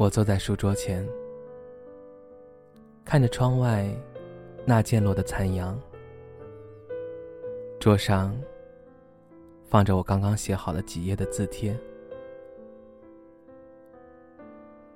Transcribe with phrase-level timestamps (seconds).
[0.00, 1.06] 我坐在书桌前，
[3.04, 3.86] 看着窗外
[4.64, 5.78] 那渐落的残阳。
[7.78, 8.34] 桌上
[9.68, 11.78] 放着我刚刚写好的几页的字帖。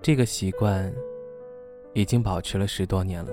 [0.01, 0.91] 这个习惯
[1.93, 3.33] 已经保持了十多年了。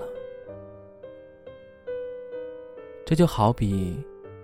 [3.05, 3.97] 这就好比，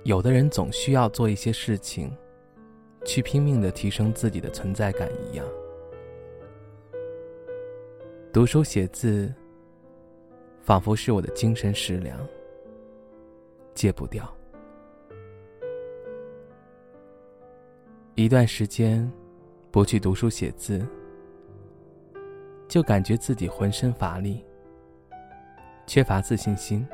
[0.03, 2.09] 有的人总需要做一些事情，
[3.03, 5.45] 去拼命的提升自己的存在感一样。
[8.33, 9.33] 读书写字，
[10.61, 12.20] 仿佛是我的精神食粮，
[13.73, 14.31] 戒不掉。
[18.16, 19.09] 一段时间
[19.72, 20.86] 不去读书写字，
[22.67, 24.45] 就感觉自己浑身乏力，
[25.88, 26.86] 缺乏自信心，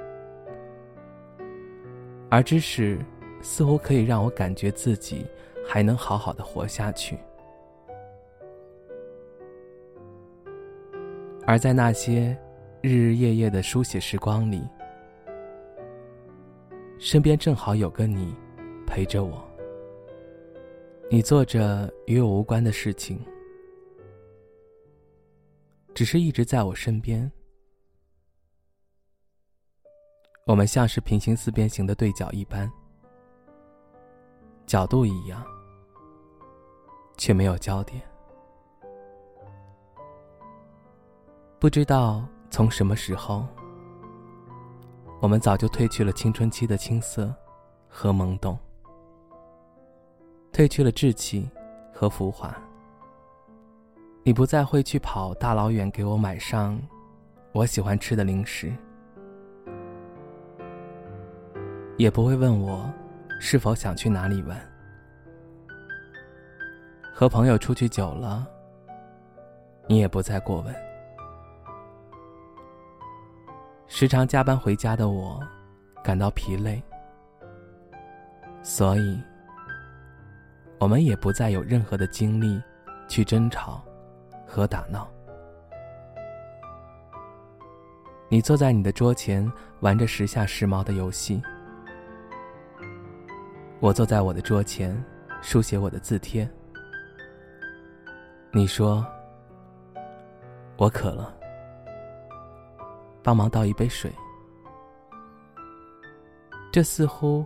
[2.30, 3.00] 而知识
[3.42, 5.26] 似乎可以让我感觉自己
[5.68, 7.18] 还能好好的活下去。
[11.46, 12.38] 而在那些
[12.82, 14.66] 日日夜夜的书写时光里，
[16.98, 18.34] 身边正好有个你
[18.88, 19.44] 陪着我。
[21.12, 23.24] 你做着与我无关的事情，
[25.94, 27.30] 只是一直在我身边。
[30.46, 32.72] 我们像是平行四边形的对角一般，
[34.66, 35.46] 角度一样，
[37.18, 38.02] 却没有焦点。
[41.64, 43.48] 不知道从什么时候，
[45.22, 47.34] 我们早就褪去了青春期的青涩
[47.88, 48.60] 和懵懂，
[50.52, 51.50] 褪去了稚气
[51.94, 52.54] 和浮华。
[54.24, 56.78] 你不再会去跑大老远给我买上
[57.54, 58.70] 我喜欢吃的零食，
[61.96, 62.92] 也不会问我
[63.40, 64.60] 是否想去哪里玩。
[67.14, 68.46] 和朋友出去久了，
[69.88, 70.83] 你也不再过问。
[73.96, 75.40] 时常加班回家的我，
[76.04, 76.82] 感到疲累，
[78.64, 79.22] 所以，
[80.80, 82.60] 我们也不再有任何的精力
[83.08, 83.86] 去争吵
[84.48, 85.08] 和打闹。
[88.30, 89.48] 你坐在你的桌前
[89.82, 91.40] 玩着时下时髦的游戏，
[93.80, 94.92] 我坐在我的桌前
[95.40, 96.50] 书写我的字帖。
[98.52, 99.06] 你说
[100.78, 101.38] ：“我渴了。”
[103.24, 104.12] 帮忙倒一杯水，
[106.72, 107.46] 这似乎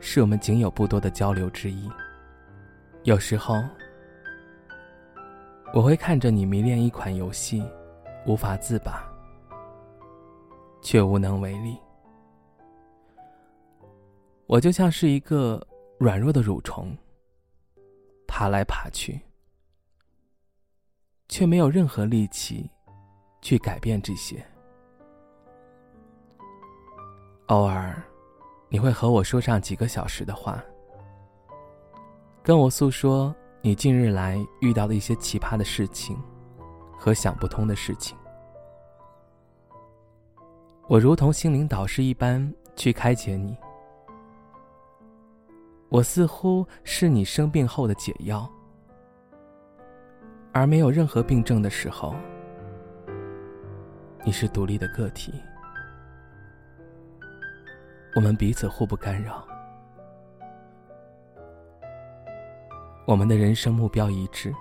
[0.00, 1.88] 是我们仅有不多的交流之一。
[3.04, 3.62] 有时候，
[5.72, 7.62] 我会看着你迷恋一款游戏，
[8.26, 9.08] 无法自拔，
[10.82, 11.78] 却无能为力。
[14.46, 15.64] 我就像是一个
[15.98, 16.96] 软弱的蠕虫，
[18.26, 19.20] 爬来爬去，
[21.28, 22.68] 却没有任何力气。
[23.40, 24.44] 去改变这些。
[27.46, 28.02] 偶尔，
[28.68, 30.62] 你会和我说上几个小时的话，
[32.42, 36.16] 跟我诉说你近日来遇到的一些奇葩的事情
[36.98, 38.16] 和想不通的事情。
[40.86, 43.56] 我如同心灵导师一般去开解你，
[45.88, 48.46] 我似乎是你生病后的解药，
[50.52, 52.14] 而没有任何病症的时候。
[54.28, 55.42] 你是独立的个体，
[58.14, 59.42] 我们彼此互不干扰，
[63.06, 64.54] 我们的人生目标一致，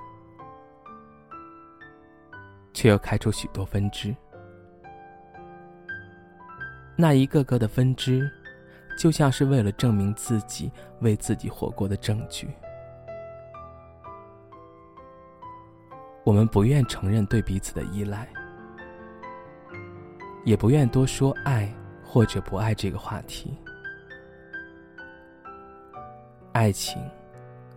[2.73, 4.15] 却又开出许多分支。
[6.95, 8.25] 那一个个的分支，
[8.97, 10.71] 就像是为了证明自己
[11.01, 12.49] 为自己活过的证据。
[16.23, 18.25] 我们不愿承认对彼此的依赖。
[20.47, 21.69] 也不愿多说爱
[22.01, 23.53] 或者不爱这个话题。
[26.53, 27.03] 爱情，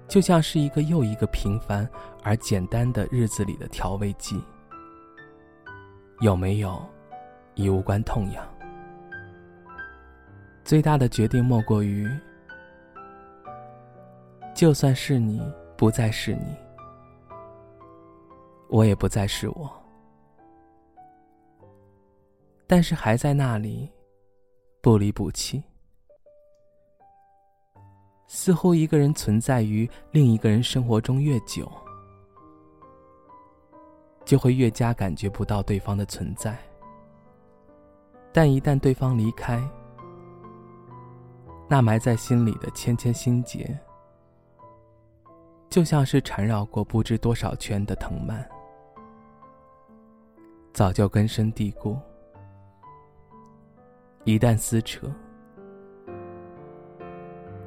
[0.06, 1.86] 就像是一个又一个平凡
[2.22, 4.40] 而简单的日子里的调味剂，
[6.20, 6.80] 有没有，
[7.56, 8.48] 已无关痛痒。
[10.62, 12.08] 最大的决定莫过于，
[14.54, 15.42] 就算是你
[15.76, 16.54] 不再是你，
[18.68, 19.79] 我也不再是我，
[22.70, 23.90] 但是还在那里，
[24.80, 25.60] 不离不弃。
[28.28, 31.68] 似乎一个人存在于另一个人生活中越久，
[34.24, 36.56] 就会越加感觉不到对方的存在。
[38.32, 39.60] 但一旦对方离开，
[41.68, 43.76] 那埋在心里的千千心结，
[45.68, 48.48] 就像是缠绕过不知多少圈的藤蔓，
[50.72, 51.98] 早就根深蒂固。
[54.24, 55.10] 一旦撕扯，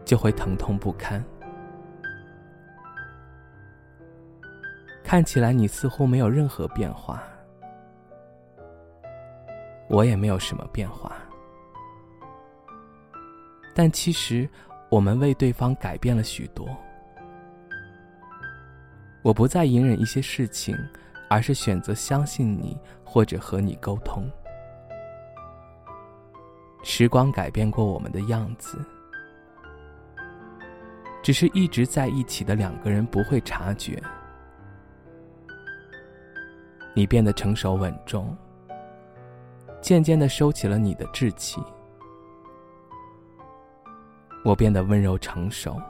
[0.06, 1.24] 就会疼痛不堪。
[5.04, 7.22] 看起来你似乎没有任何变化。
[9.90, 11.12] 我也没有什么变化，
[13.76, 14.50] 但其实
[14.90, 16.68] 我们为对方改变了许多。
[19.22, 20.76] 我不再隐忍一些事情，
[21.30, 24.28] 而是选择相信你，或者和你沟通。
[26.84, 28.78] 时光改变过我们的样子，
[31.24, 34.02] 只是一直在一起的两个人不会察觉。
[36.94, 38.36] 你变得成熟稳重。
[39.82, 41.62] 渐渐的收起了你的志气，
[44.46, 45.82] 我变得温柔成熟，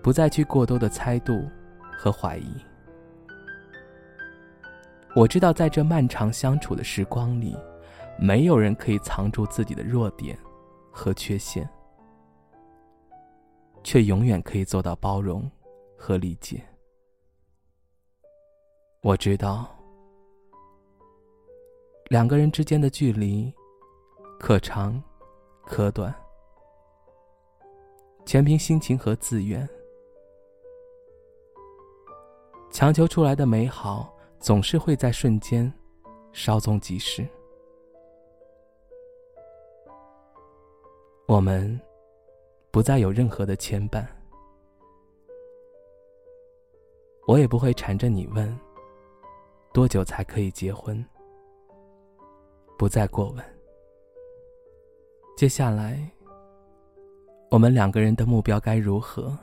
[0.00, 1.48] 不再去过多的猜度
[1.98, 2.54] 和怀疑。
[5.16, 7.56] 我知道，在这漫长相处的时光里，
[8.20, 10.36] 没有人可以藏住自己的弱点
[10.90, 11.68] 和缺陷，
[13.84, 15.48] 却永远可以做到包容
[15.96, 16.62] 和理解。
[19.02, 19.74] 我知道。
[22.08, 23.52] 两个人之间的距离，
[24.40, 25.00] 可长，
[25.66, 26.14] 可短，
[28.24, 29.68] 全凭心情和自愿。
[32.70, 34.10] 强求出来的美好，
[34.40, 35.70] 总是会在瞬间，
[36.32, 37.28] 稍纵即逝。
[41.28, 41.78] 我们，
[42.70, 44.02] 不再有任何的牵绊，
[47.26, 48.58] 我也不会缠着你问，
[49.74, 51.04] 多久才可以结婚。
[52.78, 53.44] 不再过问。
[55.36, 56.10] 接下来，
[57.50, 59.36] 我们两个人的目标该如何？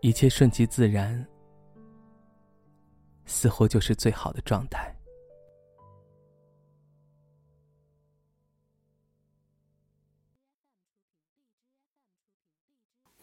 [0.00, 1.24] 一切顺其自然，
[3.26, 4.92] 似乎就是最好的状态。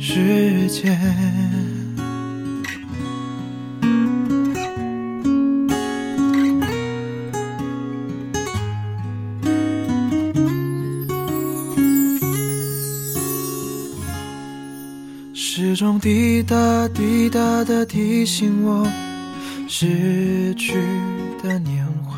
[0.00, 0.96] 世界。
[15.34, 18.86] 时钟滴答滴答的提醒我，
[19.66, 20.74] 逝去
[21.42, 22.16] 的年华，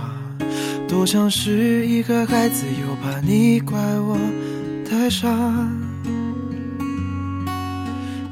[0.86, 4.18] 多像是一个孩子，又怕你怪我
[4.88, 5.28] 太傻。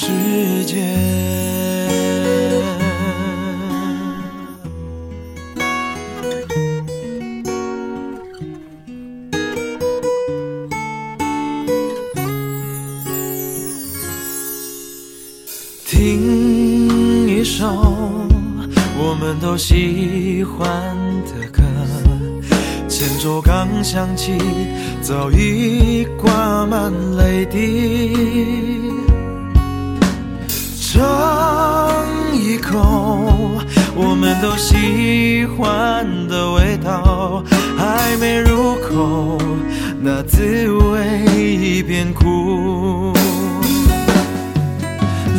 [0.00, 0.80] 世界。
[17.44, 17.66] 首
[18.96, 21.62] 我们都喜欢的歌，
[22.88, 24.32] 前奏刚响起，
[25.02, 29.09] 早已挂满泪滴。
[31.00, 32.04] 尝
[32.34, 33.58] 一口
[33.96, 37.42] 我们都喜欢的味道，
[37.74, 39.38] 还没入口，
[39.98, 43.14] 那滋味已变苦。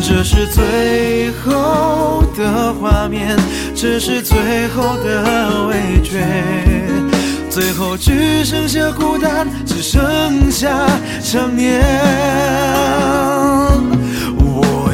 [0.01, 3.38] 这是最后的画面，
[3.75, 6.25] 这是最后的味觉，
[7.51, 10.88] 最后只剩下孤单，只剩下
[11.22, 11.84] 想念。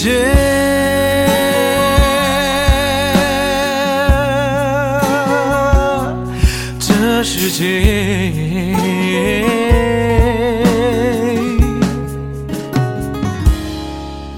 [0.00, 0.08] 界。
[6.78, 8.74] 这世界。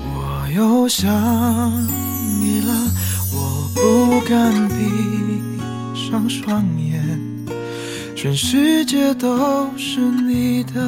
[0.07, 1.11] 我又想
[2.41, 2.73] 你了，
[3.35, 3.37] 我
[3.75, 4.75] 不敢闭
[5.95, 6.91] 上双眼，
[8.17, 10.81] 全世界都是你的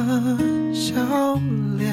[0.73, 0.93] 笑
[1.77, 1.92] 脸。